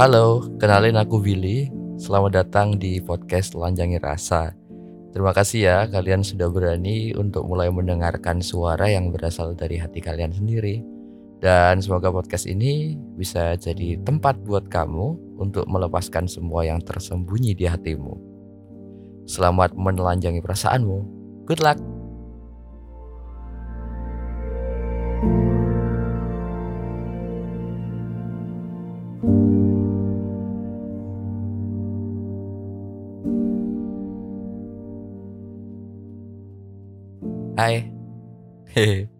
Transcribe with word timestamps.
Halo, 0.00 0.40
kenalin 0.56 0.96
aku 0.96 1.20
Willy. 1.20 1.68
Selamat 2.00 2.40
datang 2.40 2.80
di 2.80 3.04
podcast 3.04 3.52
Lanjangi 3.52 4.00
Rasa. 4.00 4.48
Terima 5.12 5.36
kasih 5.36 5.60
ya 5.60 5.78
kalian 5.92 6.24
sudah 6.24 6.48
berani 6.48 7.12
untuk 7.12 7.44
mulai 7.44 7.68
mendengarkan 7.68 8.40
suara 8.40 8.88
yang 8.88 9.12
berasal 9.12 9.52
dari 9.52 9.76
hati 9.76 10.00
kalian 10.00 10.32
sendiri. 10.32 10.80
Dan 11.36 11.84
semoga 11.84 12.08
podcast 12.08 12.48
ini 12.48 12.96
bisa 12.96 13.60
jadi 13.60 14.00
tempat 14.00 14.40
buat 14.40 14.72
kamu 14.72 15.36
untuk 15.36 15.68
melepaskan 15.68 16.24
semua 16.24 16.64
yang 16.64 16.80
tersembunyi 16.80 17.52
di 17.52 17.68
hatimu. 17.68 18.16
Selamat 19.28 19.76
menelanjangi 19.76 20.40
perasaanmu. 20.40 20.98
Good 21.44 21.60
luck. 21.60 21.76
Hai. 25.20 25.59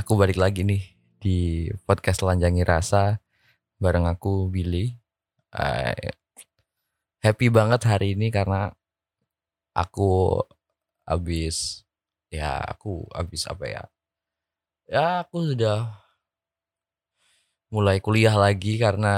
Aku 0.00 0.12
balik 0.20 0.36
lagi 0.36 0.60
nih 0.60 0.84
di 1.16 1.64
podcast 1.88 2.20
Telanjangi 2.20 2.60
Rasa 2.60 3.16
bareng 3.80 4.04
aku 4.04 4.52
Billy. 4.52 4.92
Eh, 5.56 6.12
happy 7.24 7.48
banget 7.48 7.88
hari 7.88 8.12
ini 8.12 8.28
karena 8.28 8.68
aku 9.72 10.44
habis 11.08 11.88
ya 12.28 12.60
aku 12.60 13.08
habis 13.16 13.48
apa 13.48 13.64
ya? 13.64 13.82
Ya 14.84 15.24
aku 15.24 15.48
sudah 15.48 16.04
mulai 17.72 17.96
kuliah 18.04 18.36
lagi 18.36 18.76
karena 18.76 19.16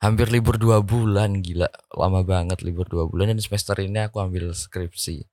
hampir 0.00 0.32
libur 0.32 0.56
dua 0.56 0.80
bulan 0.80 1.44
gila 1.44 1.68
lama 1.92 2.24
banget 2.24 2.64
libur 2.64 2.88
dua 2.88 3.04
bulan 3.04 3.36
dan 3.36 3.40
semester 3.40 3.76
ini 3.84 4.08
aku 4.08 4.20
ambil 4.20 4.52
skripsi 4.56 5.28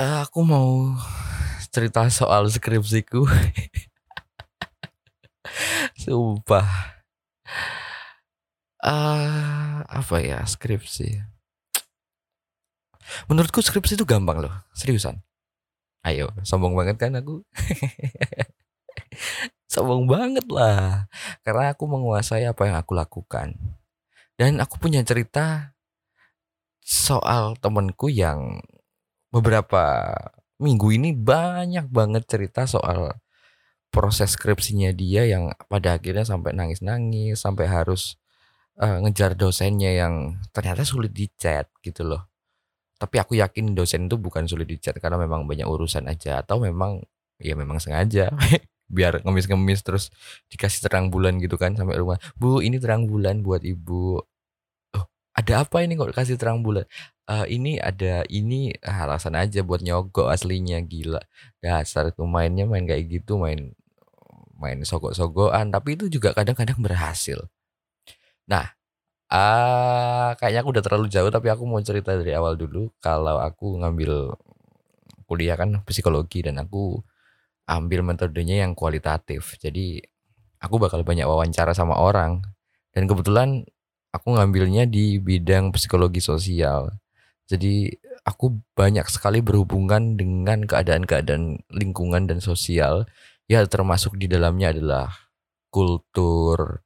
Eh, 0.00 0.18
aku 0.24 0.40
mau 0.40 0.96
cerita 1.68 2.08
soal 2.08 2.48
skripsiku. 2.48 3.28
Sumpah. 6.00 6.96
Ah, 8.80 9.84
apa 9.84 10.16
ya 10.24 10.40
skripsi? 10.48 11.20
Menurutku 13.28 13.60
skripsi 13.60 14.00
itu 14.00 14.08
gampang 14.08 14.40
loh, 14.40 14.54
seriusan. 14.72 15.20
Ayo, 16.02 16.32
sombong 16.42 16.72
banget 16.72 16.96
kan 16.98 17.12
aku? 17.14 17.44
sombong 19.72 20.08
banget 20.08 20.48
lah. 20.48 21.06
Karena 21.44 21.76
aku 21.76 21.84
menguasai 21.84 22.48
apa 22.48 22.66
yang 22.66 22.76
aku 22.80 22.96
lakukan. 22.96 23.54
Dan 24.40 24.58
aku 24.58 24.80
punya 24.80 25.04
cerita 25.04 25.76
soal 26.82 27.54
temenku 27.60 28.10
yang 28.10 28.58
beberapa 29.32 30.12
minggu 30.62 30.94
ini 30.94 31.10
banyak 31.16 31.90
banget 31.90 32.28
cerita 32.28 32.68
soal 32.68 33.16
proses 33.92 34.36
skripsinya 34.38 34.94
dia 34.96 35.28
yang 35.28 35.52
pada 35.68 36.00
akhirnya 36.00 36.24
sampai 36.24 36.56
nangis-nangis, 36.56 37.36
sampai 37.40 37.68
harus 37.68 38.16
uh, 38.80 39.02
ngejar 39.04 39.36
dosennya 39.36 39.92
yang 39.92 40.40
ternyata 40.54 40.86
sulit 40.86 41.12
dicat 41.12 41.68
gitu 41.84 42.08
loh. 42.08 42.28
Tapi 42.96 43.18
aku 43.18 43.36
yakin 43.36 43.74
dosen 43.74 44.06
itu 44.06 44.16
bukan 44.16 44.46
sulit 44.46 44.70
dicat 44.70 44.96
karena 45.02 45.20
memang 45.20 45.44
banyak 45.44 45.66
urusan 45.66 46.06
aja 46.08 46.40
atau 46.40 46.62
memang 46.62 47.02
ya 47.42 47.58
memang 47.58 47.82
sengaja 47.82 48.30
biar 48.96 49.24
ngemis-ngemis 49.26 49.82
terus 49.82 50.04
dikasih 50.52 50.86
terang 50.86 51.10
bulan 51.12 51.36
gitu 51.42 51.60
kan 51.60 51.76
sampai 51.76 52.00
rumah. 52.00 52.16
Bu, 52.38 52.64
ini 52.64 52.80
terang 52.80 53.04
bulan 53.10 53.44
buat 53.44 53.60
ibu. 53.60 54.22
Ada 55.32 55.64
apa 55.64 55.80
ini 55.80 55.96
kok 55.96 56.12
kasih 56.12 56.36
terang 56.36 56.60
bulan? 56.60 56.84
uh, 57.32 57.46
ini 57.46 57.78
ada 57.78 58.26
ini 58.28 58.74
ah, 58.82 59.06
alasan 59.06 59.38
aja 59.38 59.62
buat 59.62 59.80
nyogok 59.84 60.28
aslinya 60.32 60.80
gila. 60.82 61.22
Dasar 61.62 62.10
itu 62.10 62.24
mainnya 62.26 62.66
main 62.66 62.84
kayak 62.84 63.08
gitu 63.08 63.38
main 63.38 63.72
main 64.58 64.78
sogok-sogokan 64.86 65.74
tapi 65.74 65.98
itu 65.98 66.06
juga 66.10 66.34
kadang-kadang 66.36 66.78
berhasil. 66.78 67.38
Nah 68.50 68.66
uh, 69.32 70.30
kayaknya 70.38 70.60
aku 70.62 70.70
udah 70.78 70.84
terlalu 70.84 71.06
jauh 71.10 71.30
tapi 71.32 71.48
aku 71.50 71.62
mau 71.66 71.80
cerita 71.82 72.14
dari 72.14 72.32
awal 72.36 72.54
dulu. 72.58 72.90
Kalau 73.02 73.38
aku 73.42 73.80
ngambil 73.82 74.34
kuliah 75.26 75.56
kan 75.56 75.80
psikologi 75.88 76.44
dan 76.44 76.60
aku 76.60 77.00
ambil 77.66 78.04
metodenya 78.04 78.66
yang 78.66 78.74
kualitatif. 78.76 79.56
Jadi 79.58 80.02
aku 80.62 80.76
bakal 80.78 81.02
banyak 81.06 81.26
wawancara 81.26 81.72
sama 81.74 81.98
orang. 81.98 82.42
Dan 82.92 83.08
kebetulan 83.08 83.64
aku 84.12 84.36
ngambilnya 84.36 84.84
di 84.86 85.18
bidang 85.18 85.72
psikologi 85.72 86.20
sosial 86.20 86.92
jadi 87.52 87.92
aku 88.24 88.62
banyak 88.72 89.06
sekali 89.10 89.44
berhubungan 89.44 90.16
dengan 90.16 90.64
keadaan-keadaan 90.64 91.60
lingkungan 91.68 92.24
dan 92.24 92.38
sosial. 92.40 93.04
Ya 93.50 93.60
termasuk 93.66 94.16
di 94.16 94.30
dalamnya 94.30 94.72
adalah 94.72 95.12
kultur, 95.68 96.80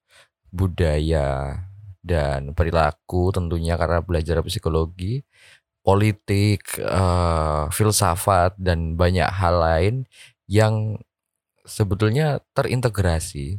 budaya, 0.50 1.62
dan 2.02 2.50
perilaku 2.56 3.30
tentunya 3.30 3.78
karena 3.78 4.02
belajar 4.02 4.42
psikologi, 4.42 5.22
politik, 5.86 6.66
uh, 6.82 7.70
filsafat 7.70 8.58
dan 8.58 8.98
banyak 8.98 9.28
hal 9.30 9.54
lain 9.62 9.94
yang 10.50 10.98
sebetulnya 11.66 12.42
terintegrasi 12.54 13.58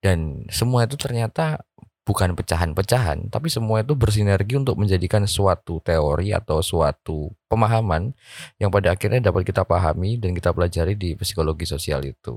dan 0.00 0.48
semua 0.48 0.88
itu 0.88 0.96
ternyata 0.96 1.60
bukan 2.10 2.34
pecahan-pecahan, 2.34 3.30
tapi 3.30 3.46
semua 3.46 3.86
itu 3.86 3.94
bersinergi 3.94 4.58
untuk 4.58 4.74
menjadikan 4.74 5.30
suatu 5.30 5.78
teori 5.78 6.34
atau 6.34 6.58
suatu 6.58 7.30
pemahaman 7.46 8.10
yang 8.58 8.74
pada 8.74 8.90
akhirnya 8.90 9.30
dapat 9.30 9.46
kita 9.46 9.62
pahami 9.62 10.18
dan 10.18 10.34
kita 10.34 10.50
pelajari 10.50 10.98
di 10.98 11.14
psikologi 11.14 11.70
sosial 11.70 12.02
itu. 12.02 12.34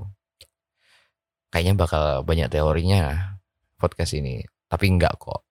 Kayaknya 1.50 1.74
bakal 1.74 2.22
banyak 2.22 2.46
teorinya 2.54 3.34
podcast 3.74 4.14
ini, 4.14 4.46
tapi 4.70 4.94
enggak 4.94 5.18
kok. 5.18 5.42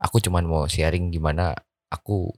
Aku 0.00 0.16
cuman 0.16 0.48
mau 0.48 0.64
sharing 0.64 1.12
gimana 1.12 1.52
aku 1.92 2.32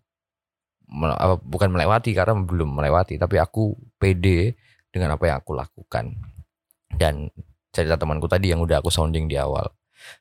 bukan 1.46 1.70
melewati 1.70 2.10
karena 2.10 2.34
belum 2.42 2.74
melewati, 2.74 3.14
tapi 3.22 3.38
aku 3.38 3.78
pede 4.02 4.58
dengan 4.90 5.14
apa 5.14 5.30
yang 5.30 5.38
aku 5.38 5.54
lakukan. 5.54 6.10
Dan 6.90 7.30
cerita 7.70 7.94
temanku 7.94 8.26
tadi 8.26 8.50
yang 8.50 8.58
udah 8.58 8.82
aku 8.82 8.90
sounding 8.90 9.30
di 9.30 9.38
awal. 9.38 9.70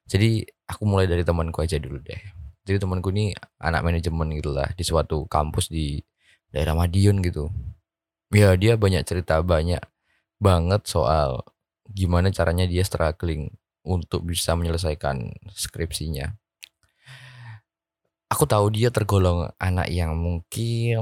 Jadi 0.05 0.43
aku 0.69 0.83
mulai 0.85 1.05
dari 1.09 1.25
temanku 1.25 1.61
aja 1.61 1.77
dulu 1.81 1.99
deh. 2.01 2.21
Jadi 2.65 2.77
temanku 2.77 3.09
ini 3.09 3.33
anak 3.57 3.81
manajemen 3.81 4.29
gitu 4.37 4.53
lah 4.53 4.69
di 4.77 4.83
suatu 4.85 5.25
kampus 5.25 5.73
di 5.73 5.97
daerah 6.53 6.77
Madiun 6.77 7.21
gitu. 7.25 7.49
Ya 8.29 8.53
dia 8.53 8.77
banyak 8.77 9.01
cerita 9.05 9.41
banyak 9.41 9.81
banget 10.37 10.81
soal 10.85 11.41
gimana 11.89 12.29
caranya 12.29 12.69
dia 12.69 12.85
struggling 12.85 13.49
untuk 13.81 14.21
bisa 14.27 14.53
menyelesaikan 14.53 15.33
skripsinya. 15.49 16.29
Aku 18.29 18.45
tahu 18.45 18.69
dia 18.69 18.93
tergolong 18.93 19.49
anak 19.57 19.89
yang 19.89 20.13
mungkin 20.13 21.01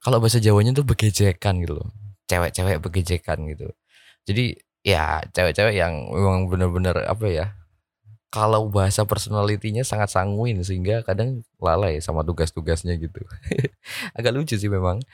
kalau 0.00 0.16
bahasa 0.16 0.40
Jawanya 0.40 0.72
tuh 0.72 0.88
begejekan 0.88 1.60
gitu 1.60 1.76
loh. 1.76 1.88
Cewek-cewek 2.24 2.80
begejekan 2.80 3.44
gitu. 3.52 3.68
Jadi 4.24 4.56
ya 4.80 5.20
cewek-cewek 5.28 5.76
yang 5.76 6.08
memang 6.08 6.48
bener-bener 6.48 6.96
apa 7.04 7.26
ya 7.28 7.46
kalau 8.32 8.72
bahasa 8.72 9.04
personalitinya 9.04 9.84
sangat 9.84 10.08
sanguin 10.08 10.64
sehingga 10.64 11.04
kadang 11.04 11.44
lalai 11.60 12.00
sama 12.00 12.24
tugas-tugasnya 12.24 12.96
gitu. 12.96 13.20
Agak 14.16 14.32
lucu 14.32 14.56
sih 14.56 14.72
memang. 14.72 15.04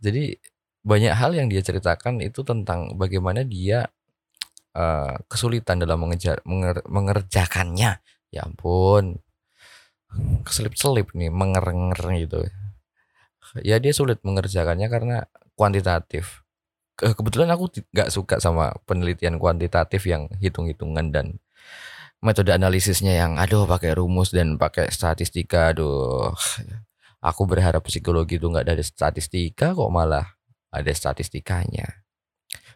Jadi 0.00 0.40
banyak 0.80 1.12
hal 1.12 1.36
yang 1.36 1.52
dia 1.52 1.60
ceritakan 1.60 2.24
itu 2.24 2.40
tentang 2.40 2.96
bagaimana 2.96 3.44
dia 3.44 3.92
uh, 4.72 5.20
kesulitan 5.28 5.84
dalam 5.84 6.00
mengejar 6.00 6.40
menger, 6.48 6.80
mengerjakannya. 6.88 8.00
Ya 8.32 8.40
ampun. 8.40 9.20
Keselip-selip 10.40 11.12
nih, 11.12 11.28
mengerenger 11.28 12.00
gitu. 12.24 12.40
Ya 13.60 13.76
dia 13.84 13.92
sulit 13.92 14.24
mengerjakannya 14.24 14.88
karena 14.88 15.16
kuantitatif. 15.60 16.40
Kebetulan 16.96 17.52
aku 17.52 17.68
nggak 17.92 18.08
suka 18.08 18.40
sama 18.40 18.72
penelitian 18.88 19.36
kuantitatif 19.36 20.08
yang 20.08 20.32
hitung-hitungan 20.40 21.12
dan 21.12 21.36
metode 22.22 22.54
analisisnya 22.54 23.18
yang 23.18 23.36
aduh 23.36 23.66
pakai 23.66 23.98
rumus 23.98 24.30
dan 24.30 24.56
pakai 24.56 24.88
statistika 24.94 25.74
aduh. 25.74 26.30
Aku 27.22 27.46
berharap 27.46 27.86
psikologi 27.86 28.38
itu 28.38 28.50
nggak 28.50 28.66
ada 28.66 28.82
statistika 28.82 29.74
kok 29.74 29.90
malah 29.90 30.26
ada 30.74 30.90
statistikanya. 30.90 32.02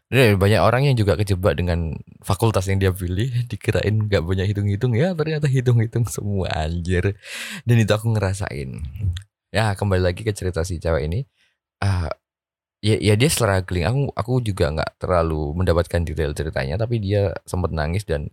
Dan 0.06 0.38
banyak 0.38 0.62
orang 0.62 0.87
yang 0.87 0.94
juga 0.94 1.19
kejebak 1.19 1.58
dengan 1.58 1.98
fakultas 2.22 2.70
yang 2.70 2.78
dia 2.78 2.94
pilih. 2.94 3.26
Dikirain 3.50 4.06
nggak 4.06 4.22
banyak 4.22 4.46
hitung-hitung. 4.54 4.94
Ya 4.94 5.10
ternyata 5.19 5.50
hitung-hitung 5.50 6.06
semua 6.06 6.46
anjir. 6.54 7.19
Dan 7.66 7.76
itu 7.82 7.90
aku 7.90 8.14
ngerasain. 8.14 8.87
Ya 9.50 9.75
kembali 9.75 10.02
lagi 10.06 10.22
ke 10.22 10.31
cerita 10.31 10.62
si 10.62 10.78
cewek 10.78 11.10
ini. 11.10 11.26
Uh, 11.82 12.06
ya 12.78 12.98
ya 13.02 13.14
dia 13.19 13.31
struggling. 13.31 13.82
Aku 13.90 14.00
aku 14.14 14.32
juga 14.46 14.70
nggak 14.70 15.02
terlalu 15.02 15.58
mendapatkan 15.58 16.06
detail 16.06 16.31
ceritanya 16.38 16.78
tapi 16.78 17.02
dia 17.02 17.34
sempat 17.43 17.75
nangis 17.75 18.06
dan 18.06 18.31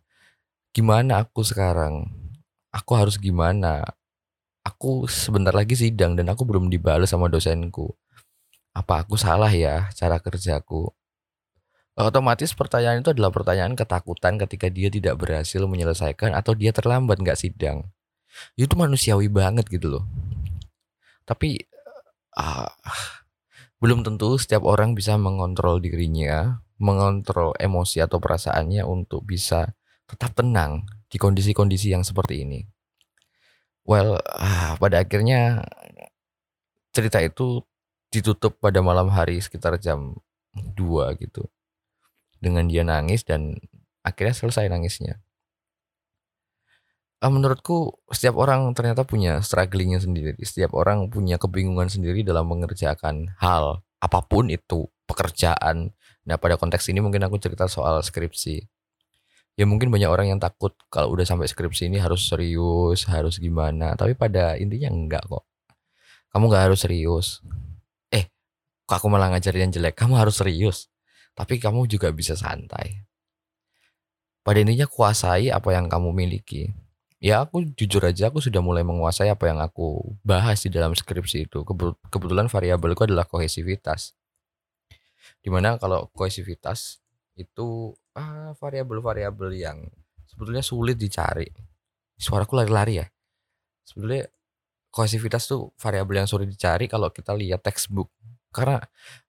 gimana 0.74 1.22
aku 1.22 1.46
sekarang? 1.46 2.10
Aku 2.74 2.98
harus 2.98 3.22
gimana? 3.22 3.86
Aku 4.66 5.06
sebentar 5.06 5.54
lagi 5.54 5.78
sidang 5.78 6.18
dan 6.18 6.34
aku 6.34 6.44
belum 6.50 6.68
dibalas 6.74 7.14
sama 7.14 7.30
dosenku. 7.30 7.94
Apa 8.74 9.06
aku 9.06 9.14
salah 9.14 9.54
ya 9.54 9.94
cara 9.94 10.18
kerjaku? 10.18 10.90
Otomatis 11.94 12.58
pertanyaan 12.58 13.06
itu 13.06 13.14
adalah 13.14 13.30
pertanyaan 13.30 13.78
ketakutan 13.78 14.42
ketika 14.42 14.66
dia 14.66 14.90
tidak 14.90 15.22
berhasil 15.22 15.62
menyelesaikan 15.62 16.34
atau 16.34 16.58
dia 16.58 16.74
terlambat 16.74 17.22
nggak 17.22 17.38
sidang. 17.38 17.86
Itu 18.58 18.74
manusiawi 18.74 19.30
banget 19.30 19.70
gitu 19.70 19.94
loh. 19.94 20.04
Tapi 21.22 21.70
uh, 22.34 22.74
belum 23.78 24.02
tentu 24.02 24.42
setiap 24.42 24.66
orang 24.66 24.98
bisa 24.98 25.22
mengontrol 25.22 25.78
dirinya, 25.78 26.66
mengontrol 26.82 27.54
emosi 27.62 28.02
atau 28.02 28.18
perasaannya 28.18 28.82
untuk 28.90 29.22
bisa 29.30 29.78
tetap 30.08 30.36
tenang 30.36 30.84
di 31.08 31.18
kondisi-kondisi 31.22 31.94
yang 31.94 32.02
seperti 32.02 32.44
ini. 32.44 32.66
Well, 33.84 34.20
uh, 34.24 34.80
pada 34.80 35.04
akhirnya 35.04 35.68
cerita 36.96 37.20
itu 37.20 37.66
ditutup 38.14 38.62
pada 38.62 38.80
malam 38.80 39.12
hari 39.12 39.42
sekitar 39.44 39.76
jam 39.82 40.16
2 40.56 41.20
gitu. 41.20 41.50
Dengan 42.40 42.68
dia 42.68 42.88
nangis 42.88 43.28
dan 43.28 43.60
akhirnya 44.06 44.36
selesai 44.36 44.72
nangisnya. 44.72 45.20
Uh, 47.20 47.32
menurutku 47.32 48.00
setiap 48.12 48.40
orang 48.40 48.72
ternyata 48.72 49.04
punya 49.04 49.44
strugglingnya 49.44 50.00
sendiri. 50.00 50.40
Setiap 50.40 50.72
orang 50.76 51.12
punya 51.12 51.36
kebingungan 51.36 51.92
sendiri 51.92 52.24
dalam 52.24 52.48
mengerjakan 52.48 53.36
hal 53.40 53.84
apa 54.00 54.20
pun 54.24 54.48
itu 54.48 54.88
pekerjaan. 55.08 55.92
Nah 56.24 56.36
pada 56.40 56.56
konteks 56.56 56.88
ini 56.92 57.04
mungkin 57.04 57.24
aku 57.28 57.40
cerita 57.40 57.68
soal 57.68 58.00
skripsi 58.04 58.64
ya 59.54 59.66
mungkin 59.70 59.94
banyak 59.94 60.10
orang 60.10 60.34
yang 60.34 60.40
takut 60.42 60.74
kalau 60.90 61.14
udah 61.14 61.26
sampai 61.26 61.46
skripsi 61.46 61.90
ini 61.90 62.02
harus 62.02 62.26
serius, 62.26 63.06
harus 63.06 63.38
gimana. 63.38 63.94
Tapi 63.94 64.18
pada 64.18 64.58
intinya 64.58 64.90
enggak 64.90 65.24
kok. 65.30 65.46
Kamu 66.34 66.50
nggak 66.50 66.64
harus 66.72 66.80
serius. 66.82 67.46
Eh, 68.10 68.26
aku 68.90 69.06
malah 69.10 69.30
ngajarin 69.34 69.70
yang 69.70 69.74
jelek. 69.74 69.94
Kamu 69.94 70.18
harus 70.18 70.42
serius. 70.42 70.90
Tapi 71.38 71.62
kamu 71.62 71.86
juga 71.86 72.10
bisa 72.10 72.34
santai. 72.34 73.06
Pada 74.42 74.60
intinya 74.60 74.90
kuasai 74.90 75.54
apa 75.54 75.70
yang 75.72 75.88
kamu 75.88 76.10
miliki. 76.12 76.74
Ya 77.24 77.40
aku 77.40 77.64
jujur 77.80 78.04
aja 78.04 78.28
aku 78.28 78.44
sudah 78.44 78.60
mulai 78.60 78.84
menguasai 78.84 79.32
apa 79.32 79.48
yang 79.48 79.64
aku 79.64 80.20
bahas 80.28 80.60
di 80.60 80.74
dalam 80.74 80.92
skripsi 80.92 81.48
itu. 81.48 81.64
Kebetulan 82.12 82.52
variabelku 82.52 83.08
adalah 83.08 83.24
kohesivitas. 83.24 84.12
Di 85.40 85.48
mana 85.48 85.80
kalau 85.80 86.12
kohesivitas 86.12 87.00
itu 87.40 87.96
ah, 88.18 88.52
variabel-variabel 88.58 89.50
yang 89.54 89.78
sebetulnya 90.30 90.66
sulit 90.66 90.98
dicari. 90.98 91.46
Suaraku 92.18 92.58
lari-lari 92.58 93.04
ya. 93.04 93.08
Sebetulnya 93.84 94.30
kohesivitas 94.94 95.50
tuh 95.50 95.74
variabel 95.78 96.24
yang 96.24 96.30
sulit 96.30 96.50
dicari 96.50 96.86
kalau 96.86 97.10
kita 97.10 97.34
lihat 97.34 97.66
textbook. 97.66 98.14
Karena 98.54 98.78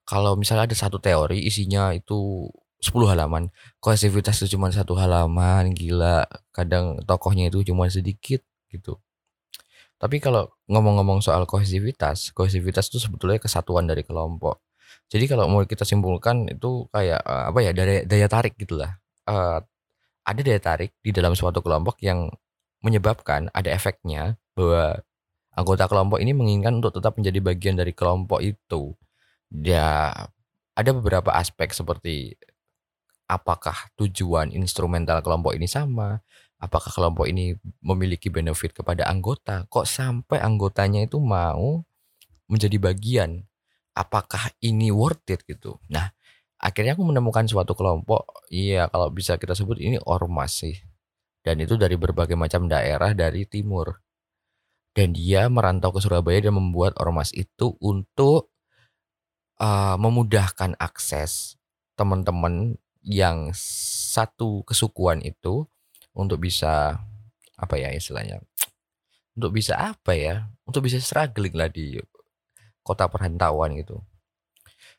kalau 0.05 0.37
misalnya 0.37 0.69
ada 0.69 0.77
satu 0.77 1.01
teori 1.01 1.41
isinya 1.49 1.97
itu 1.97 2.49
10 2.85 3.09
halaman, 3.09 3.49
kohesivitas 3.81 4.45
itu 4.45 4.57
cuma 4.61 4.69
satu 4.69 4.93
halaman, 5.01 5.73
gila. 5.73 6.29
Kadang 6.53 7.01
tokohnya 7.09 7.49
itu 7.49 7.65
cuma 7.65 7.89
sedikit 7.89 8.45
gitu. 8.69 9.01
Tapi 9.97 10.21
kalau 10.21 10.53
ngomong-ngomong 10.69 11.25
soal 11.25 11.49
kohesivitas, 11.49 12.37
kohesivitas 12.37 12.93
itu 12.93 13.01
sebetulnya 13.01 13.41
kesatuan 13.41 13.89
dari 13.89 14.05
kelompok. 14.05 14.61
Jadi 15.13 15.25
kalau 15.31 15.47
mau 15.47 15.63
kita 15.65 15.85
simpulkan 15.87 16.49
itu 16.51 16.89
kayak, 16.91 17.21
uh, 17.23 17.53
apa 17.53 17.59
ya, 17.63 17.71
daya 17.77 18.03
daya 18.05 18.27
tarik 18.27 18.57
gitulah. 18.59 18.99
Uh, 19.25 19.61
ada 20.25 20.41
daya 20.41 20.61
tarik 20.61 20.97
di 21.05 21.13
dalam 21.13 21.37
suatu 21.37 21.61
kelompok 21.61 22.01
yang 22.01 22.33
menyebabkan 22.85 23.49
ada 23.53 23.73
efeknya 23.73 24.37
bahwa 24.57 25.01
anggota 25.57 25.89
kelompok 25.89 26.19
ini 26.21 26.33
menginginkan 26.37 26.81
untuk 26.81 26.97
tetap 26.97 27.17
menjadi 27.17 27.39
bagian 27.41 27.77
dari 27.79 27.93
kelompok 27.97 28.41
itu. 28.45 28.93
Ya, 29.53 30.13
ada 30.75 30.91
beberapa 30.91 31.31
aspek 31.31 31.71
seperti 31.71 32.35
apakah 33.31 33.89
tujuan 33.97 34.53
instrumental 34.53 35.25
kelompok 35.25 35.57
ini 35.57 35.65
sama, 35.65 36.21
apakah 36.61 36.93
kelompok 36.93 37.29
ini 37.29 37.57
memiliki 37.81 38.29
benefit 38.29 38.77
kepada 38.77 39.09
anggota, 39.09 39.65
kok 39.69 39.89
sampai 39.89 40.41
anggotanya 40.41 41.05
itu 41.05 41.17
mau 41.21 41.85
menjadi 42.49 42.77
bagian 42.77 43.49
apakah 43.95 44.51
ini 44.61 44.91
worth 44.91 45.25
it 45.31 45.47
gitu. 45.47 45.79
Nah, 45.89 46.11
akhirnya 46.59 46.99
aku 46.99 47.07
menemukan 47.07 47.47
suatu 47.47 47.73
kelompok, 47.79 48.47
iya 48.51 48.91
kalau 48.91 49.09
bisa 49.15 49.39
kita 49.39 49.55
sebut 49.55 49.79
ini 49.79 49.97
ormas 50.05 50.61
sih. 50.67 50.77
Dan 51.45 51.61
itu 51.63 51.79
dari 51.79 51.95
berbagai 51.95 52.35
macam 52.35 52.67
daerah 52.67 53.15
dari 53.15 53.47
timur. 53.47 54.03
Dan 54.95 55.11
dia 55.15 55.51
merantau 55.51 55.91
ke 55.91 55.99
Surabaya 55.99 56.39
dan 56.39 56.55
membuat 56.55 56.95
ormas 57.03 57.35
itu 57.35 57.75
untuk 57.83 58.55
uh, 59.59 59.99
memudahkan 59.99 60.79
akses 60.79 61.59
teman-teman 61.99 62.79
yang 63.05 63.53
satu 63.55 64.65
kesukuan 64.65 65.21
itu 65.21 65.67
untuk 66.17 66.41
bisa 66.41 67.03
apa 67.55 67.75
ya 67.77 67.93
istilahnya 67.93 68.43
untuk 69.37 69.51
bisa 69.55 69.75
apa 69.77 70.15
ya 70.17 70.49
untuk 70.65 70.87
bisa 70.87 70.99
struggling 70.99 71.55
lah 71.55 71.69
di 71.69 71.99
kota 72.85 73.09
perantauan 73.09 73.75
gitu. 73.81 74.05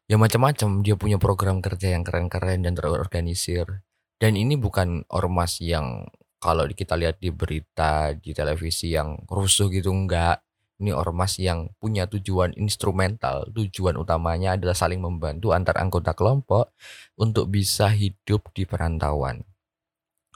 Ya 0.06 0.18
macam-macam 0.22 0.86
dia 0.86 0.94
punya 0.98 1.18
program 1.18 1.62
kerja 1.62 1.94
yang 1.94 2.06
keren-keren 2.06 2.66
dan 2.66 2.74
terorganisir. 2.78 3.86
Dan 4.22 4.38
ini 4.38 4.58
bukan 4.58 5.06
ormas 5.10 5.62
yang 5.62 6.06
kalau 6.38 6.70
kita 6.70 6.94
lihat 6.94 7.18
di 7.18 7.34
berita 7.34 8.14
di 8.14 8.30
televisi 8.34 8.94
yang 8.94 9.18
rusuh 9.26 9.70
gitu 9.74 9.90
enggak. 9.90 10.46
Ini 10.76 10.92
ormas 10.92 11.40
yang 11.40 11.72
punya 11.80 12.06
tujuan 12.06 12.52
instrumental. 12.60 13.48
Tujuan 13.50 13.96
utamanya 13.96 14.60
adalah 14.60 14.76
saling 14.76 15.00
membantu 15.00 15.56
antar 15.56 15.80
anggota 15.80 16.12
kelompok 16.12 16.76
untuk 17.16 17.48
bisa 17.48 17.88
hidup 17.90 18.52
di 18.52 18.68
perantauan. 18.68 19.42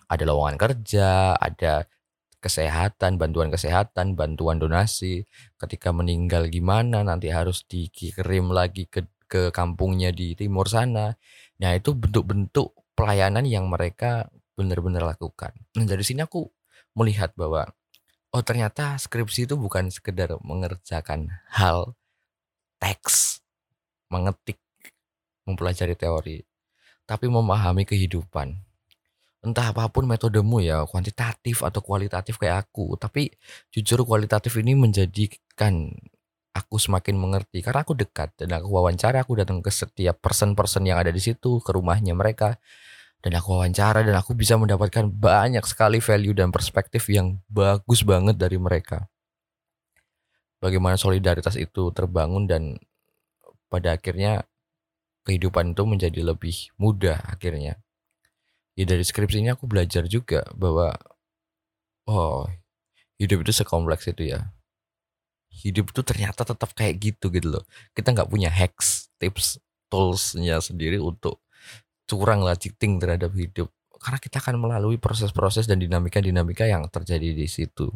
Ada 0.09 0.23
lowongan 0.25 0.57
kerja 0.57 1.35
ada 1.37 1.85
kesehatan, 2.39 3.19
bantuan 3.19 3.51
kesehatan, 3.51 4.15
bantuan 4.15 4.57
donasi. 4.57 5.27
Ketika 5.59 5.91
meninggal 5.91 6.47
gimana 6.47 7.03
nanti 7.03 7.29
harus 7.31 7.67
dikirim 7.67 8.51
lagi 8.51 8.87
ke 8.87 9.05
ke 9.29 9.53
kampungnya 9.53 10.09
di 10.09 10.33
timur 10.33 10.65
sana. 10.65 11.13
Nah, 11.61 11.71
itu 11.77 11.93
bentuk-bentuk 11.93 12.73
pelayanan 12.97 13.45
yang 13.45 13.69
mereka 13.69 14.27
benar-benar 14.57 15.05
lakukan. 15.05 15.53
Nah, 15.77 15.85
dari 15.85 16.01
sini 16.01 16.25
aku 16.25 16.49
melihat 16.97 17.31
bahwa 17.37 17.69
oh 18.33 18.43
ternyata 18.43 18.97
skripsi 18.97 19.45
itu 19.45 19.55
bukan 19.55 19.93
sekedar 19.93 20.33
mengerjakan 20.41 21.29
hal 21.53 21.93
teks, 22.81 23.45
mengetik, 24.09 24.57
mempelajari 25.45 25.93
teori, 25.93 26.37
tapi 27.05 27.29
memahami 27.29 27.85
kehidupan 27.85 28.68
entah 29.39 29.71
apa 29.71 29.87
pun 29.87 30.03
metodemu 30.03 30.57
ya 30.59 30.77
kuantitatif 30.83 31.63
atau 31.63 31.79
kualitatif 31.79 32.35
kayak 32.35 32.67
aku. 32.69 32.99
Tapi 32.99 33.31
jujur 33.71 34.03
kualitatif 34.03 34.51
ini 34.59 34.75
menjadikan 34.75 35.95
aku 36.51 36.75
semakin 36.81 37.15
mengerti 37.15 37.63
karena 37.63 37.85
aku 37.85 37.95
dekat 37.95 38.35
dan 38.35 38.59
aku 38.59 38.67
wawancara 38.67 39.23
aku 39.23 39.39
datang 39.39 39.63
ke 39.63 39.71
setiap 39.71 40.19
person-person 40.19 40.83
yang 40.83 40.99
ada 40.99 41.13
di 41.13 41.21
situ 41.21 41.61
ke 41.63 41.71
rumahnya 41.71 42.11
mereka 42.17 42.59
dan 43.23 43.35
aku 43.39 43.55
wawancara 43.55 44.03
dan 44.03 44.15
aku 44.19 44.35
bisa 44.35 44.55
mendapatkan 44.59 45.07
banyak 45.07 45.63
sekali 45.67 45.99
value 46.03 46.35
dan 46.35 46.51
perspektif 46.51 47.07
yang 47.11 47.39
bagus 47.47 48.03
banget 48.03 48.35
dari 48.35 48.59
mereka. 48.59 49.07
Bagaimana 50.59 50.99
solidaritas 50.99 51.55
itu 51.55 51.95
terbangun 51.95 52.43
dan 52.43 52.75
pada 53.71 53.95
akhirnya 53.95 54.43
kehidupan 55.23 55.71
itu 55.71 55.83
menjadi 55.87 56.21
lebih 56.25 56.73
mudah 56.75 57.21
akhirnya 57.23 57.79
ya 58.79 58.87
dari 58.87 59.03
skripsi 59.03 59.43
ini 59.43 59.51
aku 59.51 59.67
belajar 59.67 60.07
juga 60.07 60.47
bahwa 60.55 60.95
oh 62.07 62.47
hidup 63.19 63.43
itu 63.43 63.51
sekompleks 63.51 64.07
itu 64.07 64.31
ya. 64.31 64.55
Hidup 65.51 65.91
itu 65.91 65.99
ternyata 66.07 66.47
tetap 66.47 66.71
kayak 66.71 66.95
gitu 67.03 67.27
gitu 67.35 67.59
loh. 67.59 67.63
Kita 67.91 68.15
nggak 68.15 68.31
punya 68.31 68.47
hacks 68.47 69.11
tips 69.19 69.59
toolsnya 69.91 70.63
sendiri 70.63 70.95
untuk 70.95 71.43
curang 72.07 72.39
lah 72.39 72.55
cheating 72.55 73.03
terhadap 73.03 73.35
hidup. 73.35 73.67
Karena 73.99 74.15
kita 74.23 74.39
akan 74.39 74.55
melalui 74.63 74.95
proses-proses 74.95 75.67
dan 75.67 75.83
dinamika-dinamika 75.83 76.63
yang 76.63 76.87
terjadi 76.87 77.35
di 77.35 77.51
situ. 77.51 77.91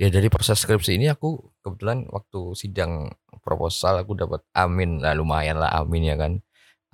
Ya 0.00 0.08
dari 0.08 0.32
proses 0.32 0.64
skripsi 0.64 0.96
ini 0.96 1.12
aku 1.12 1.52
kebetulan 1.60 2.08
waktu 2.08 2.56
sidang 2.56 3.12
proposal 3.44 4.00
aku 4.00 4.16
dapat 4.16 4.40
amin. 4.56 5.04
Lah 5.04 5.12
lumayan 5.12 5.60
lah 5.60 5.68
amin 5.76 6.02
ya 6.08 6.16
kan. 6.16 6.40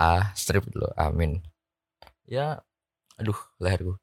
Ah 0.02 0.35
strip 0.35 0.66
dulu 0.66 0.90
amin 0.99 1.50
ya 2.31 2.63
aduh 3.19 3.37
leherku 3.59 3.99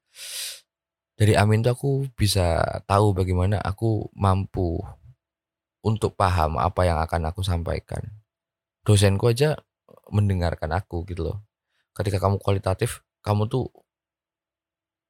dari 1.18 1.34
Amin 1.34 1.66
tuh 1.66 1.74
aku 1.74 1.92
bisa 2.14 2.62
tahu 2.86 3.16
bagaimana 3.16 3.58
aku 3.58 4.12
mampu 4.14 4.84
untuk 5.82 6.14
paham 6.14 6.60
apa 6.60 6.84
yang 6.84 7.00
akan 7.00 7.32
aku 7.32 7.42
sampaikan 7.42 8.04
dosenku 8.84 9.32
aja 9.32 9.56
mendengarkan 10.12 10.76
aku 10.76 11.08
gitu 11.08 11.32
loh 11.32 11.42
ketika 11.96 12.20
kamu 12.20 12.38
kualitatif 12.38 13.02
kamu 13.24 13.48
tuh 13.48 13.72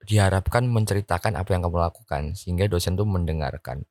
diharapkan 0.07 0.63
menceritakan 0.69 1.35
apa 1.35 1.49
yang 1.51 1.65
kamu 1.65 1.77
lakukan 1.83 2.23
sehingga 2.37 2.69
dosen 2.71 2.95
tuh 2.95 3.07
mendengarkan. 3.07 3.83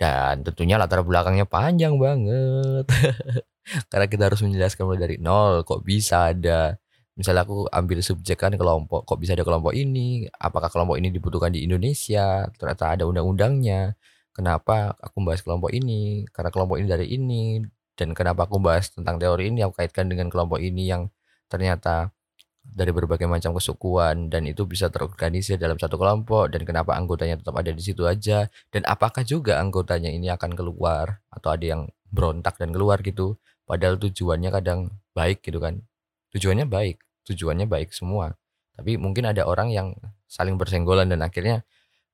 Dan 0.00 0.46
tentunya 0.46 0.80
latar 0.80 1.04
belakangnya 1.04 1.44
panjang 1.44 2.00
banget. 2.00 2.88
Karena 3.92 4.06
kita 4.08 4.22
harus 4.32 4.40
menjelaskan 4.40 4.82
mulai 4.88 5.00
dari 5.00 5.16
nol 5.20 5.66
kok 5.66 5.84
bisa 5.84 6.32
ada 6.32 6.80
misalnya 7.18 7.42
aku 7.46 7.66
ambil 7.70 7.98
subjek 8.00 8.38
kan 8.40 8.54
kelompok 8.54 9.04
kok 9.08 9.18
bisa 9.20 9.34
ada 9.36 9.44
kelompok 9.46 9.74
ini? 9.74 10.26
Apakah 10.38 10.70
kelompok 10.72 10.96
ini 11.00 11.08
dibutuhkan 11.12 11.50
di 11.52 11.66
Indonesia? 11.66 12.46
Ternyata 12.54 12.84
ada 12.96 13.04
undang-undangnya. 13.08 13.94
Kenapa 14.32 14.94
aku 14.98 15.20
bahas 15.26 15.42
kelompok 15.42 15.74
ini? 15.74 16.24
Karena 16.30 16.50
kelompok 16.54 16.78
ini 16.80 16.88
dari 16.88 17.06
ini. 17.10 17.60
Dan 17.98 18.16
kenapa 18.16 18.48
aku 18.48 18.56
bahas 18.62 18.88
tentang 18.88 19.20
teori 19.20 19.52
ini 19.52 19.60
aku 19.60 19.84
kaitkan 19.84 20.08
dengan 20.08 20.32
kelompok 20.32 20.62
ini 20.62 20.88
yang 20.88 21.12
ternyata 21.52 22.08
dari 22.60 22.92
berbagai 22.94 23.26
macam 23.28 23.52
kesukuan 23.56 24.30
dan 24.32 24.46
itu 24.46 24.64
bisa 24.64 24.88
terorganisir 24.88 25.56
dalam 25.60 25.76
satu 25.76 25.96
kelompok 26.00 26.52
dan 26.54 26.62
kenapa 26.64 26.96
anggotanya 26.96 27.40
tetap 27.40 27.56
ada 27.60 27.72
di 27.74 27.82
situ 27.84 28.08
aja? 28.08 28.48
Dan 28.72 28.86
apakah 28.88 29.26
juga 29.26 29.60
anggotanya 29.60 30.08
ini 30.08 30.32
akan 30.32 30.56
keluar 30.56 31.20
atau 31.28 31.52
ada 31.52 31.64
yang 31.76 31.82
berontak 32.08 32.56
dan 32.56 32.72
keluar 32.72 33.04
gitu? 33.04 33.36
Padahal 33.68 34.00
tujuannya 34.00 34.50
kadang 34.54 34.80
baik 35.12 35.44
gitu 35.44 35.60
kan 35.60 35.84
tujuannya 36.34 36.66
baik 36.66 37.00
tujuannya 37.30 37.70
baik 37.70 37.94
semua. 37.94 38.34
Tapi 38.74 38.96
mungkin 38.96 39.28
ada 39.30 39.46
orang 39.46 39.70
yang 39.70 39.94
saling 40.26 40.58
bersenggolan 40.58 41.06
dan 41.06 41.22
akhirnya 41.22 41.62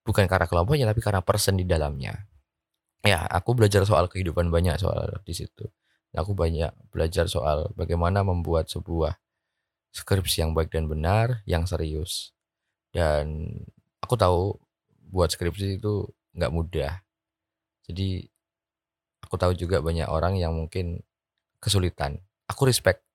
bukan 0.04 0.28
karena 0.28 0.44
kelompoknya 0.44 0.85
tapi 0.90 1.00
karena 1.00 1.25
person 1.25 1.56
di 1.56 1.64
dalamnya. 1.64 2.28
Ya 3.06 3.23
aku 3.25 3.54
belajar 3.54 3.87
soal 3.88 4.11
kehidupan 4.11 4.52
banyak 4.52 4.76
soal 4.76 5.23
di 5.23 5.32
situ. 5.32 5.70
Aku 6.16 6.32
banyak 6.32 6.73
belajar 6.92 7.28
soal 7.28 7.70
bagaimana 7.76 8.25
membuat 8.25 8.73
sebuah 8.73 9.20
skripsi 9.92 10.44
yang 10.44 10.52
baik 10.56 10.73
dan 10.73 10.88
benar 10.88 11.44
yang 11.44 11.68
serius. 11.68 12.32
Dan 12.90 13.52
aku 14.00 14.16
tahu 14.16 14.56
buat 15.12 15.28
skripsi 15.28 15.76
itu 15.76 16.08
nggak 16.35 16.52
mudah. 16.52 17.04
Jadi 17.87 18.26
aku 19.23 19.37
tahu 19.38 19.52
juga 19.54 19.85
banyak 19.85 20.08
orang 20.08 20.40
yang 20.40 20.56
mungkin 20.56 21.04
kesulitan. 21.61 22.18
Aku 22.49 22.64
respect 22.64 23.06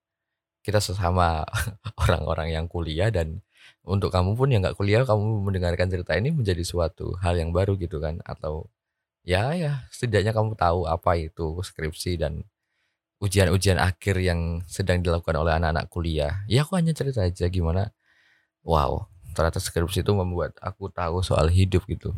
kita 0.61 0.79
sesama 0.81 1.45
orang-orang 2.03 2.53
yang 2.53 2.65
kuliah 2.69 3.09
dan 3.13 3.41
untuk 3.85 4.13
kamu 4.13 4.37
pun 4.37 4.47
yang 4.53 4.61
nggak 4.61 4.77
kuliah 4.77 5.01
kamu 5.05 5.41
mendengarkan 5.41 5.89
cerita 5.89 6.13
ini 6.17 6.29
menjadi 6.33 6.61
suatu 6.65 7.17
hal 7.21 7.37
yang 7.37 7.49
baru 7.53 7.77
gitu 7.81 7.97
kan? 8.01 8.21
Atau 8.25 8.69
ya 9.25 9.53
ya 9.57 9.85
setidaknya 9.93 10.33
kamu 10.33 10.57
tahu 10.57 10.85
apa 10.89 11.17
itu 11.17 11.61
skripsi 11.61 12.21
dan 12.21 12.45
ujian-ujian 13.21 13.77
akhir 13.77 14.17
yang 14.21 14.65
sedang 14.65 15.01
dilakukan 15.05 15.37
oleh 15.37 15.53
anak-anak 15.57 15.87
kuliah. 15.93 16.41
Ya 16.49 16.65
aku 16.65 16.77
hanya 16.77 16.93
cerita 16.97 17.25
aja 17.25 17.45
gimana 17.49 17.93
wow 18.65 19.07
ternyata 19.35 19.59
skripsi 19.63 20.03
itu 20.03 20.13
membuat 20.13 20.55
aku 20.61 20.91
tahu 20.91 21.23
soal 21.25 21.47
hidup 21.49 21.85
gitu. 21.89 22.13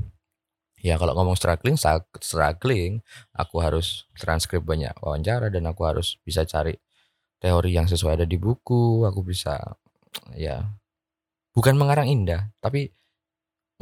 Ya 0.84 1.00
kalau 1.00 1.16
ngomong 1.16 1.40
struggling 1.40 1.80
struggling 2.20 3.00
aku 3.32 3.64
harus 3.64 4.04
transkrip 4.20 4.64
banyak 4.68 4.92
wawancara 5.00 5.48
dan 5.48 5.64
aku 5.70 5.88
harus 5.88 6.20
bisa 6.28 6.44
cari 6.44 6.76
teori 7.44 7.76
yang 7.76 7.92
sesuai 7.92 8.24
ada 8.24 8.28
di 8.28 8.40
buku 8.40 9.04
aku 9.04 9.20
bisa 9.20 9.60
ya 10.32 10.64
bukan 11.52 11.76
mengarang 11.76 12.08
indah 12.08 12.48
tapi 12.64 12.88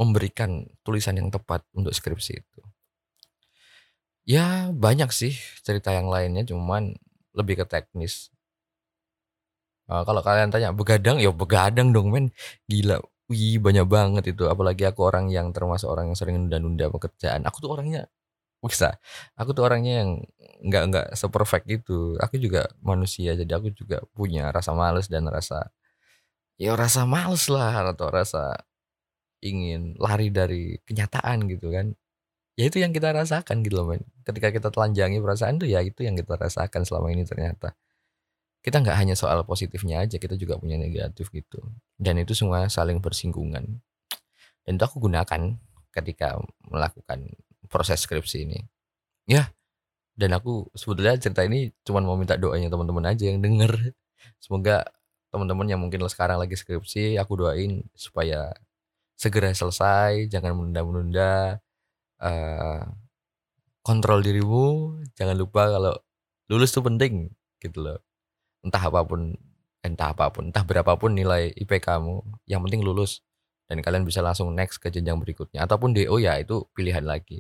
memberikan 0.02 0.66
tulisan 0.82 1.14
yang 1.22 1.30
tepat 1.30 1.62
untuk 1.78 1.94
skripsi 1.94 2.34
itu. 2.42 2.62
Ya 4.26 4.74
banyak 4.74 5.14
sih 5.14 5.38
cerita 5.62 5.94
yang 5.94 6.10
lainnya 6.10 6.42
cuman 6.42 6.98
lebih 7.38 7.62
ke 7.62 7.66
teknis. 7.70 8.34
Uh, 9.86 10.02
kalau 10.08 10.26
kalian 10.26 10.50
tanya 10.50 10.74
begadang? 10.74 11.22
Ya 11.22 11.30
begadang 11.30 11.94
dong 11.94 12.10
men. 12.10 12.34
Gila. 12.66 13.02
Wih 13.30 13.62
banyak 13.62 13.86
banget 13.86 14.24
itu. 14.34 14.50
Apalagi 14.50 14.90
aku 14.90 15.06
orang 15.06 15.30
yang 15.30 15.54
termasuk 15.54 15.86
orang 15.90 16.10
yang 16.10 16.18
sering 16.18 16.36
nunda-nunda 16.42 16.90
pekerjaan. 16.90 17.46
Aku 17.46 17.62
tuh 17.62 17.76
orangnya 17.78 18.08
bisa 18.70 19.02
aku 19.34 19.58
tuh 19.58 19.66
orangnya 19.66 20.06
yang 20.06 20.10
nggak 20.62 20.84
nggak 20.94 21.08
seperfect 21.18 21.66
gitu. 21.66 22.18
Aku 22.22 22.38
juga 22.38 22.70
manusia 22.86 23.34
jadi 23.34 23.50
aku 23.58 23.74
juga 23.74 24.06
punya 24.14 24.54
rasa 24.54 24.78
males 24.78 25.10
dan 25.10 25.26
rasa 25.26 25.74
ya 26.62 26.78
rasa 26.78 27.10
males 27.10 27.50
lah 27.50 27.90
atau 27.90 28.08
rasa 28.14 28.62
ingin 29.42 29.98
lari 29.98 30.30
dari 30.30 30.78
kenyataan 30.86 31.50
gitu 31.50 31.74
kan. 31.74 31.98
Ya 32.60 32.70
itu 32.70 32.78
yang 32.78 32.94
kita 32.94 33.10
rasakan 33.10 33.66
gitu 33.66 33.82
loh 33.82 33.88
men. 33.90 34.06
Ketika 34.22 34.54
kita 34.54 34.70
telanjangi 34.70 35.18
perasaan 35.18 35.58
tuh 35.58 35.66
ya 35.66 35.82
itu 35.82 36.06
yang 36.06 36.14
kita 36.14 36.38
rasakan 36.38 36.86
selama 36.86 37.10
ini 37.10 37.26
ternyata. 37.26 37.74
Kita 38.62 38.78
nggak 38.78 38.94
hanya 38.94 39.16
soal 39.18 39.42
positifnya 39.42 40.06
aja 40.06 40.22
kita 40.22 40.38
juga 40.38 40.62
punya 40.62 40.78
negatif 40.78 41.34
gitu. 41.34 41.66
Dan 41.98 42.22
itu 42.22 42.38
semua 42.38 42.70
saling 42.70 43.02
bersinggungan. 43.02 43.82
Dan 44.62 44.72
itu 44.78 44.84
aku 44.86 45.02
gunakan 45.02 45.58
ketika 45.90 46.38
melakukan 46.70 47.34
proses 47.72 48.04
skripsi 48.04 48.44
ini. 48.44 48.60
Ya, 49.26 49.50
dan 50.20 50.36
aku 50.36 50.68
sebetulnya 50.76 51.16
cerita 51.16 51.42
ini 51.48 51.72
cuma 51.88 52.04
mau 52.04 52.20
minta 52.20 52.36
doanya 52.36 52.68
teman-teman 52.68 53.10
aja 53.10 53.32
yang 53.32 53.40
denger. 53.40 53.96
Semoga 54.44 54.86
teman-teman 55.32 55.66
yang 55.72 55.80
mungkin 55.80 56.04
sekarang 56.12 56.38
lagi 56.38 56.60
skripsi, 56.60 57.16
aku 57.18 57.40
doain 57.40 57.88
supaya 57.96 58.52
segera 59.16 59.50
selesai, 59.56 60.28
jangan 60.28 60.54
menunda-menunda. 60.60 61.64
Uh, 62.22 62.86
kontrol 63.82 64.22
dirimu, 64.22 65.00
jangan 65.18 65.34
lupa 65.34 65.66
kalau 65.74 65.96
lulus 66.52 66.70
tuh 66.76 66.86
penting 66.86 67.34
gitu 67.58 67.82
loh. 67.82 68.00
Entah 68.62 68.84
apa 68.84 69.02
pun, 69.02 69.34
entah 69.82 70.14
apa 70.14 70.30
pun, 70.30 70.54
entah 70.54 70.62
berapapun 70.62 71.18
nilai 71.18 71.50
IP 71.58 71.82
kamu, 71.82 72.22
yang 72.46 72.62
penting 72.62 72.86
lulus 72.86 73.26
dan 73.72 73.80
kalian 73.80 74.04
bisa 74.04 74.20
langsung 74.20 74.52
next 74.52 74.84
ke 74.84 74.92
jenjang 74.92 75.16
berikutnya 75.16 75.64
ataupun 75.64 75.96
DO 75.96 76.20
ya 76.20 76.36
itu 76.44 76.68
pilihan 76.76 77.08
lagi 77.08 77.40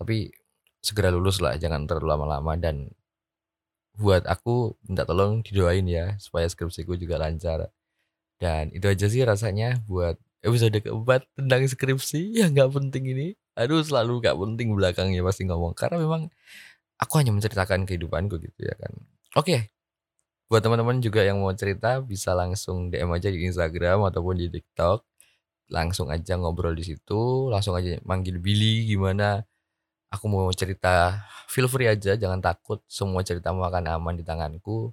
tapi 0.00 0.32
segera 0.80 1.12
lulus 1.12 1.44
lah 1.44 1.60
jangan 1.60 1.84
terlalu 1.84 2.08
lama-lama. 2.16 2.56
Dan 2.56 2.88
buat 4.00 4.24
aku 4.24 4.80
minta 4.88 5.04
tolong 5.04 5.44
didoain 5.44 5.84
ya 5.84 6.16
supaya 6.16 6.48
skripsiku 6.48 6.96
juga 6.96 7.20
lancar. 7.20 7.68
Dan 8.40 8.72
itu 8.72 8.88
aja 8.88 9.04
sih 9.12 9.20
rasanya 9.20 9.84
buat 9.84 10.16
episode 10.40 10.80
keempat 10.80 11.28
tentang 11.36 11.68
skripsi 11.68 12.40
yang 12.40 12.56
nggak 12.56 12.72
penting 12.72 13.04
ini. 13.12 13.28
Aduh 13.60 13.84
selalu 13.84 14.24
nggak 14.24 14.36
penting 14.40 14.72
belakangnya 14.72 15.20
pasti 15.20 15.44
ngomong. 15.44 15.76
Karena 15.76 16.00
memang 16.00 16.32
aku 16.96 17.12
hanya 17.20 17.36
menceritakan 17.36 17.84
kehidupanku 17.84 18.40
gitu 18.40 18.60
ya 18.64 18.72
kan. 18.80 18.96
Oke 19.36 19.68
buat 20.50 20.66
teman-teman 20.66 20.98
juga 20.98 21.22
yang 21.22 21.38
mau 21.38 21.54
cerita 21.54 22.02
bisa 22.02 22.34
langsung 22.34 22.90
DM 22.90 23.14
aja 23.14 23.30
di 23.30 23.46
Instagram 23.46 24.02
ataupun 24.10 24.34
di 24.34 24.50
TikTok. 24.50 25.06
Langsung 25.70 26.10
aja 26.10 26.34
ngobrol 26.34 26.74
di 26.74 26.82
situ 26.82 27.46
langsung 27.46 27.78
aja 27.78 27.94
manggil 28.02 28.42
Billy 28.42 28.90
gimana 28.90 29.46
aku 30.10 30.26
mau 30.26 30.50
cerita 30.50 31.22
feel 31.46 31.70
free 31.70 31.86
aja 31.86 32.18
jangan 32.18 32.42
takut 32.42 32.82
semua 32.90 33.22
ceritamu 33.22 33.62
akan 33.62 33.86
aman 33.94 34.14
di 34.18 34.26
tanganku 34.26 34.90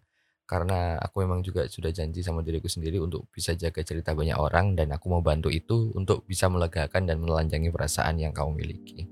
karena 0.48 0.96
aku 1.04 1.28
memang 1.28 1.44
juga 1.44 1.68
sudah 1.68 1.92
janji 1.92 2.24
sama 2.24 2.40
diriku 2.40 2.72
sendiri 2.72 3.04
untuk 3.04 3.28
bisa 3.36 3.52
jaga 3.52 3.84
cerita 3.84 4.16
banyak 4.16 4.40
orang 4.40 4.80
dan 4.80 4.96
aku 4.96 5.12
mau 5.12 5.20
bantu 5.20 5.52
itu 5.52 5.92
untuk 5.92 6.24
bisa 6.24 6.48
melegakan 6.48 7.04
dan 7.04 7.20
menelanjangi 7.20 7.68
perasaan 7.68 8.16
yang 8.16 8.32
kamu 8.32 8.56
miliki. 8.56 9.12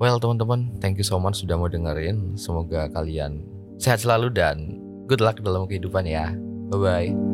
Well 0.00 0.16
teman-teman, 0.16 0.80
thank 0.80 0.96
you 0.96 1.06
so 1.06 1.20
much 1.20 1.44
sudah 1.44 1.60
mau 1.60 1.68
dengerin. 1.68 2.40
Semoga 2.40 2.88
kalian 2.90 3.44
sehat 3.76 4.00
selalu 4.02 4.32
dan 4.32 4.80
good 5.04 5.20
luck 5.20 5.36
dalam 5.44 5.68
kehidupan 5.68 6.08
ya. 6.08 6.32
Bye 6.72 6.80
bye. 6.80 7.33